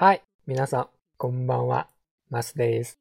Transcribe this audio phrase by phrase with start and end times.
[0.00, 1.88] はい、皆さん、こんばんは。
[2.30, 3.00] マスです。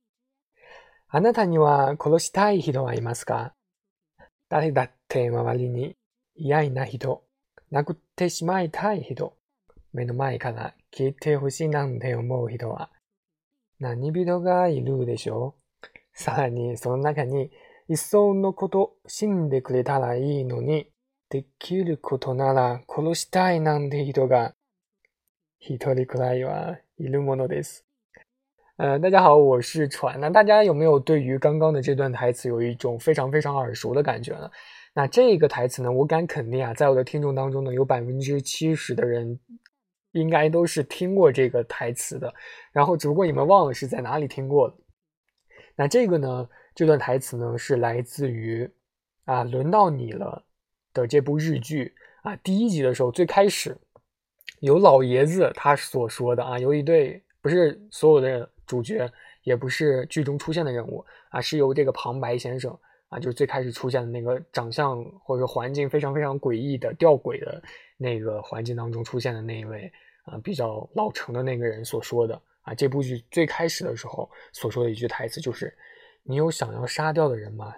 [1.09, 3.53] あなたには殺したい人はいますか？
[4.49, 5.95] 誰だって周りに
[6.35, 7.21] 嫌な人、
[7.71, 9.37] 殴ってしまいたい人、
[9.93, 12.89] 目の前から消えてほしいなんて思う人は
[13.79, 15.53] 何人がいるでしょ
[15.83, 15.89] う？
[16.15, 17.51] さらにその中に
[17.89, 20.87] いっそのこと死んでくれたらいいのに、
[21.29, 24.55] できることなら殺したいなんて人が
[25.66, 27.84] 一人くらいはいるものです。
[28.76, 30.18] 呃，大家好，我是船。
[30.18, 34.50] 那大家有没有对于刚刚的这段台词有一种非常非常耳熟的感觉呢？
[34.94, 39.38] 那这个台词呢，我敢肯定啊，在我的听众当中呢，有百分之七十的人
[40.12, 42.32] 应该都是听过这个台词的。
[42.72, 44.76] 然后只不过你们忘了是在哪里听过的。
[45.76, 46.48] 那这个呢？
[46.74, 48.68] 这段台词呢，是来自于
[49.26, 50.42] 啊，轮到你了
[50.94, 53.76] 的这部日剧啊，第一集的时候最开始
[54.59, 59.09] 有老爷子他所说的啊，有一对不是所有的主角，
[59.43, 62.77] 也不是剧中出现的人物啊，是由这个旁白先生
[63.09, 67.61] 啊，就是最开始出现的那个长相或者说环境非常非常诡异的吊诡的
[67.97, 69.91] 那个环境当中出现的那一位
[70.25, 75.75] 啊，比较老成的那个人所说的啊，这部剧最开始的时候所说的一句台词就是。
[76.29, 77.73] 你有想要杀掉的人吗？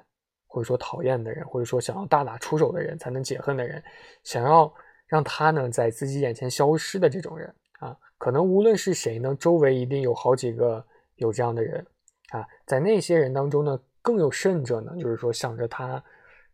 [0.47, 3.79] 或者说讨厌的人，或者说想要大打出手的人才能解恨的人，
[4.23, 4.73] 想要
[5.09, 10.81] 让他呢在自己眼前消失的这种人啊，可能无论是谁呢，周围一定有好几个
[11.15, 11.85] 有这样的人
[12.29, 16.01] 啊，在那些人当中呢，更有甚者呢，就是说想着他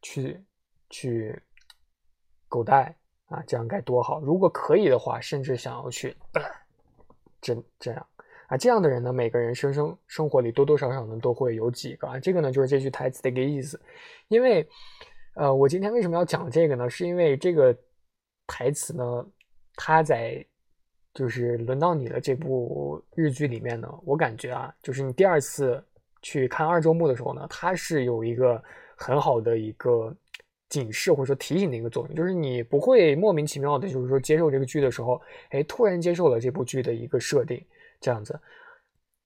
[0.02, 0.42] 去
[0.90, 1.40] 去
[2.48, 2.96] 狗带
[3.28, 4.22] 啊，这样该多好！
[4.22, 6.16] 如果可以的话，甚至想要去
[7.42, 8.08] 这这样。
[8.48, 12.20] 啊，这样的人呢，每个人生生生活里多多少少呢都会有几个啊。
[12.20, 13.82] 这个呢就是这句台词的一个意思。
[14.28, 14.70] 因为，
[15.34, 16.88] 呃，我今天为什么要讲这个呢？
[16.88, 17.76] 是因为这个
[18.48, 19.26] 台词呢，
[19.76, 20.46] 它在
[21.14, 25.84] 就是轮到你的这部日剧里面呢，我感觉啊，就是你第二次
[26.22, 28.62] 去看二周目的时候呢，它是有一个
[28.96, 30.16] 很好的一个
[30.70, 37.64] 警示或者说提醒的一个作用，就是你不会莫名其妙的，就是说接受这个剧的时候，哎，突然接受了这部剧的一个设定。
[38.02, 38.40] 这样子，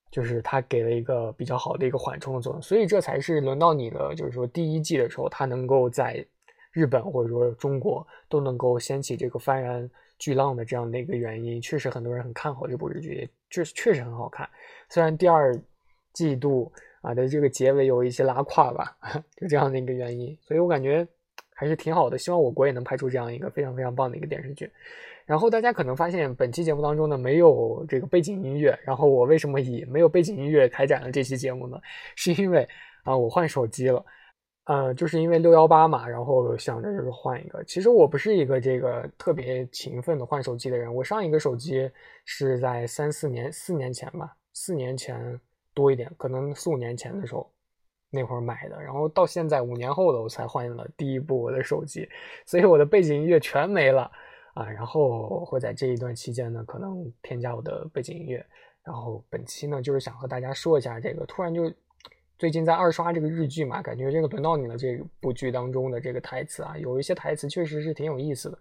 [0.10, 6.24] 就是他给了一个比较好的一个缓冲的作用，所以这才是轮到你的，就是说第一季的时候，他能够在
[6.72, 11.62] 日本或者说中国都能够掀起这个幡然巨浪的这样的一个原因。
[11.62, 14.47] 确实很多人很看好这部日剧，确实确实很好看。
[14.90, 15.57] 虽然第二
[16.13, 16.72] 季度
[17.02, 18.97] 啊的这个结尾有一些拉胯吧，
[19.38, 21.07] 就这样的一个原因，所以我感觉
[21.53, 22.18] 还是挺好的。
[22.18, 24.69] 希望我国也能拍出这样一个非常非常棒的一个电视剧。
[25.25, 31.80] 然后大家可能发现本期节目当中呢没有这个背景音乐，然后我为什么以没有背景音乐开展了这期节目呢？
[32.16, 32.68] 是因为
[33.03, 34.03] 啊我换手机了，
[34.69, 37.63] 呃就是因为六幺八嘛，然后想着就是换一个。
[37.63, 41.90] 其实我不是一个这个特别勤奋的换手机的人，我上一个手机
[42.24, 45.41] 是在三四年四年前吧，四年前
[45.74, 47.52] 多一点，可能四五年前的时候
[48.12, 52.07] 那会儿买的，然后到现在五年后了我才换了第一部我的手机，
[52.46, 54.12] 所以我的背景音乐全没了。
[54.56, 58.46] 啊，然后会在这一段期间呢，可能添加我的背景音乐。
[58.84, 61.72] 然后本期呢，就是想和大家说一下这个，突然就
[62.40, 68.58] 最近在二刷这个日剧嘛，感觉这个轮到你了这部剧当中的这个台词啊，有一些台词确实是挺有意思的。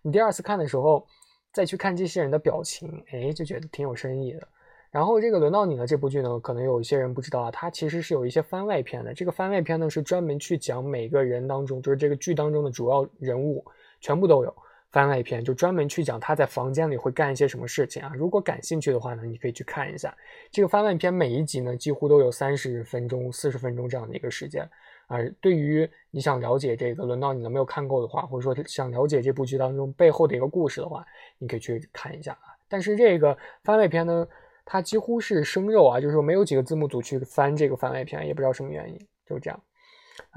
[0.00, 1.06] 你第二次看的时候，
[1.52, 4.48] 再去看这些人的表情，哎，就觉得挺有深意的。
[4.90, 9.12] 然后这个轮到你了这部剧呢，可能有一些人不知道啊，它其实是有一些番外篇的。
[9.12, 13.62] 这个番外篇呢，是专门去讲每个人当中，就是这个剧当中的主要人物，
[14.00, 14.56] 全部都有。
[14.98, 18.10] 番外篇就专门去讲他在房间里会干一些什么事情啊！
[18.16, 20.12] 如果感兴趣的话呢，你可以去看一下
[20.50, 21.14] 这个番外篇。
[21.14, 24.68] 每一集呢，几乎都有三十分钟、四十分钟这样的一个时间
[25.06, 25.18] 啊。
[25.40, 31.06] 对于你想了解这个轮到你了没有看够的话，或者说想了解这部剧当中背后的一个故事的话，
[31.38, 32.58] 你可以去看一下啊。
[32.68, 34.26] 但是这个番外篇呢，
[34.64, 39.62] 它几乎是生肉啊，就是说没有几个字幕组去翻这个番外篇，也不知道什么原因，就这样。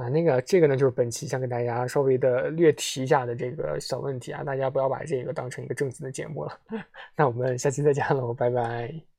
[0.02, 6.60] 啊，那个这个呢，就是本期想给大家稍微的略提一下的这个小问题啊，大家不要把这个当成一个正经的节目了。
[7.16, 9.11] 那我们下期再见喽，拜拜。